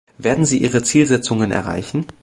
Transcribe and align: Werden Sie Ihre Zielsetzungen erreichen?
Werden 0.17 0.45
Sie 0.45 0.57
Ihre 0.57 0.81
Zielsetzungen 0.81 1.51
erreichen? 1.51 2.07